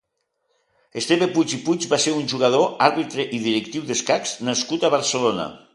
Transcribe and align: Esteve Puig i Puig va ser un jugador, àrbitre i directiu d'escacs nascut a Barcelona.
Esteve 1.01 1.27
Puig 1.35 1.53
i 1.57 1.59
Puig 1.67 1.85
va 1.93 1.99
ser 2.05 2.15
un 2.21 2.25
jugador, 2.33 2.67
àrbitre 2.89 3.27
i 3.39 3.45
directiu 3.47 3.87
d'escacs 3.91 4.37
nascut 4.51 4.87
a 4.89 4.95
Barcelona. 4.99 5.53